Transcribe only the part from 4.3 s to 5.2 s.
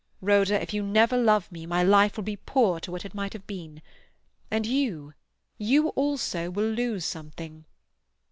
and you,